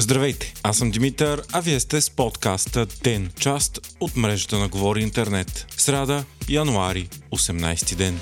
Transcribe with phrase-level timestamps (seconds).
[0.00, 5.02] Здравейте, аз съм Димитър, а вие сте с подкаста ДЕН, част от мрежата на Говори
[5.02, 5.66] Интернет.
[5.76, 8.20] Сряда, януари, 18 ден.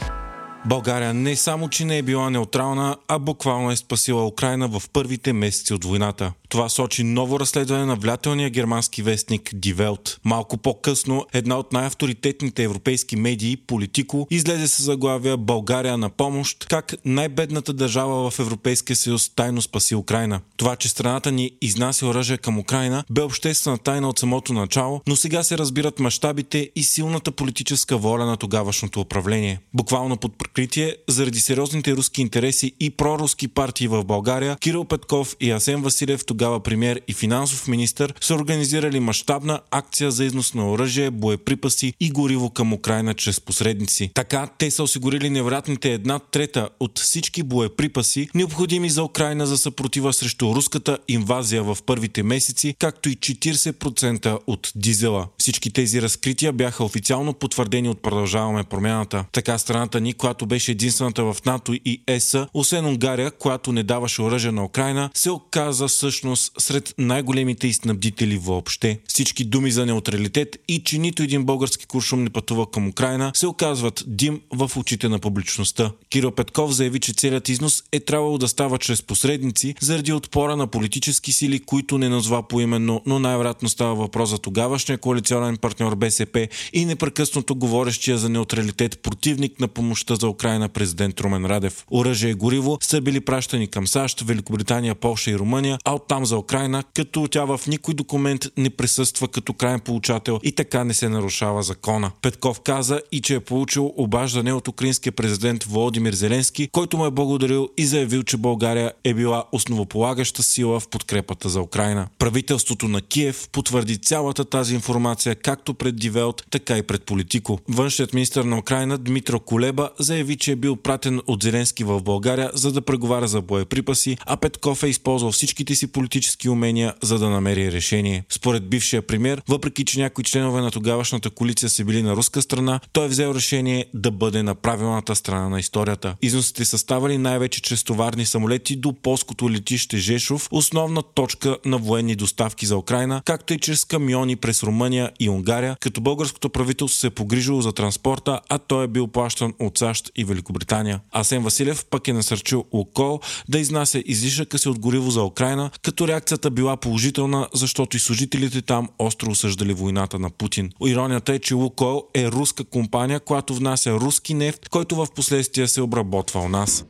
[0.67, 5.33] България не само, че не е била неутрална, а буквално е спасила Украина в първите
[5.33, 6.33] месеци от войната.
[6.49, 10.21] Това сочи ново разследване на влиятелния германски вестник Дивелт.
[10.25, 16.95] Малко по-късно една от най-авторитетните европейски медии, Политико, излезе с заглавия България на помощ, как
[17.05, 20.41] най-бедната държава в Европейския съюз тайно спаси Украина.
[20.57, 25.17] Това, че страната ни изнася оръжие към Украина, бе обществена тайна от самото начало, но
[25.17, 29.61] сега се разбират мащабите и силната политическа воля на тогавашното управление.
[29.75, 35.51] Буквално под прикритие, заради сериозните руски интереси и проруски партии в България, Кирил Петков и
[35.51, 41.11] Асен Василев тогава премьер и финансов министр, са организирали мащабна акция за износ на оръжие,
[41.11, 44.11] боеприпаси и гориво към Украина чрез посредници.
[44.15, 50.13] Така те са осигурили невероятните една трета от всички боеприпаси, необходими за Украина за съпротива
[50.13, 55.27] срещу руската инвазия в първите месеци, както и 40% от дизела.
[55.39, 59.25] Всички тези разкрития бяха официално потвърдени от Продължаваме промяната.
[59.33, 64.23] Така страната ни, която беше единствената в НАТО и ЕС, освен Унгария, която не даваше
[64.23, 68.99] оръжие на Украина, се оказа всъщност всъщност сред най-големите снабдители въобще.
[69.09, 73.47] Всички думи за неутралитет и че нито един български куршум не пътува към Украина се
[73.47, 75.93] оказват дим в очите на публичността.
[76.11, 80.67] Кирил Петков заяви, че целият износ е трябвало да става чрез посредници заради отпора на
[80.67, 86.49] политически сили, които не назва поименно, но най-вероятно става въпрос за тогавашния коалиционен партньор БСП
[86.73, 91.85] и непрекъснато говорещия за неутралитет противник на помощта за Украина президент Румен Радев.
[91.91, 96.27] Оръжие и гориво са били пращани към САЩ, Великобритания, Полша и Румъния, а оттам там
[96.27, 100.95] за Украина, като тя в никой документ не присъства като крайен получател и така не
[100.95, 102.11] се нарушава закона.
[102.23, 107.11] Петков каза и че е получил обаждане от украинския президент Володимир Зеленски, който му е
[107.11, 112.09] благодарил и заявил, че България е била основополагаща сила в подкрепата за Украина.
[112.19, 117.59] Правителството на Киев потвърди цялата тази информация както пред Дивелт, така и пред Политико.
[117.69, 122.51] Външният министр на Украина Дмитро Колеба заяви, че е бил пратен от Зеленски в България,
[122.55, 127.19] за да преговаря за боеприпаси, а Петков е използвал всичките си политически политически умения, за
[127.19, 128.25] да намери решение.
[128.31, 132.81] Според бившия премьер, въпреки че някои членове на тогавашната коалиция са били на руска страна,
[132.93, 136.17] той е взел решение да бъде на правилната страна на историята.
[136.23, 142.15] Износите са ставали най-вече чрез товарни самолети до полското летище Жешов, основна точка на военни
[142.15, 147.07] доставки за Украина, както и чрез камиони през Румъния и Унгария, като българското правителство се
[147.07, 151.01] е погрижило за транспорта, а той е бил плащан от САЩ и Великобритания.
[151.13, 155.96] Асен Василев пък е насърчил Лукол да изнася излишъка си от гориво за Украина, като
[155.97, 160.71] като реакцията била положителна, защото и служителите там остро осъждали войната на Путин.
[160.87, 165.81] Иронията е, че Лукойл е руска компания, която внася руски нефт, който в последствие се
[165.81, 166.85] обработва у нас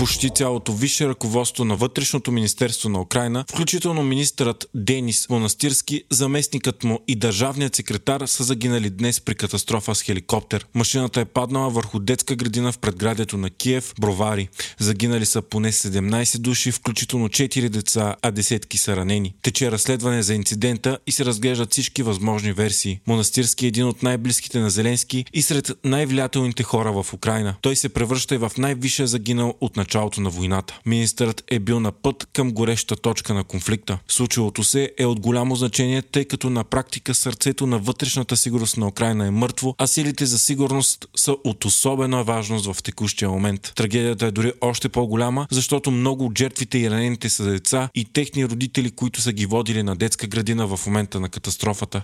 [0.00, 7.00] почти цялото висше ръководство на Вътрешното министерство на Украина, включително министърът Денис Монастирски, заместникът му
[7.08, 10.66] и държавният секретар са загинали днес при катастрофа с хеликоптер.
[10.74, 14.48] Машината е паднала върху детска градина в предградието на Киев, Бровари.
[14.78, 19.34] Загинали са поне 17 души, включително 4 деца, а десетки са ранени.
[19.42, 23.00] Тече разследване за инцидента и се разглеждат всички възможни версии.
[23.06, 27.54] Монастирски е един от най-близките на Зеленски и сред най-влиятелните хора в Украина.
[27.60, 30.80] Той се превръща и в най-висшия загинал от началото началото на войната.
[30.86, 33.98] Министърът е бил на път към гореща точка на конфликта.
[34.08, 38.88] Случилото се е от голямо значение, тъй като на практика сърцето на вътрешната сигурност на
[38.88, 43.72] Украина е мъртво, а силите за сигурност са от особена важност в текущия момент.
[43.76, 48.46] Трагедията е дори още по-голяма, защото много от жертвите и ранените са деца и техни
[48.46, 52.02] родители, които са ги водили на детска градина в момента на катастрофата.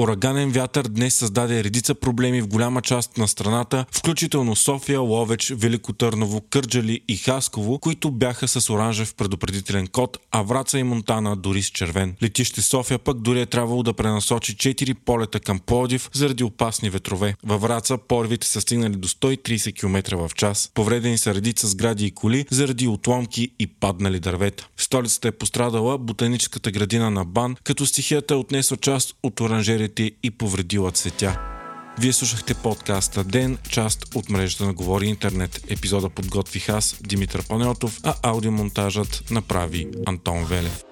[0.00, 5.92] Ураганен вятър днес създаде редица проблеми в голяма част на страната, включително София, Ловеч, Велико
[5.92, 11.62] Търново, Кърджали и Хасково, които бяха с оранжев предупредителен код, а Враца и Монтана дори
[11.62, 12.14] с червен.
[12.22, 17.34] Летище София пък дори е трябвало да пренасочи 4 полета към Плодив заради опасни ветрове.
[17.44, 20.70] Във Враца порвите са стигнали до 130 км в час.
[20.74, 24.68] Повредени са редица сгради и коли заради отломки и паднали дървета.
[24.76, 30.16] Столицата е пострадала ботаническата градина на Бан, като стихията е отнесла част от оранжерите хвилите
[30.22, 31.40] и повредила цветя.
[31.98, 35.60] Вие слушахте подкаста Ден, част от мрежата на Говори Интернет.
[35.68, 40.89] Епизода подготвих аз, Димитър Панелтов, а аудиомонтажът направи Антон Велев.